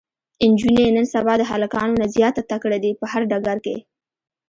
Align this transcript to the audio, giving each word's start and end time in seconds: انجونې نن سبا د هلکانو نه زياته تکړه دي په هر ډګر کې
انجونې 0.45 0.85
نن 0.95 1.05
سبا 1.13 1.33
د 1.37 1.43
هلکانو 1.51 1.93
نه 2.01 2.05
زياته 2.15 2.41
تکړه 2.51 2.77
دي 2.83 2.91
په 2.99 3.05
هر 3.11 3.21
ډګر 3.31 3.57
کې 3.65 3.77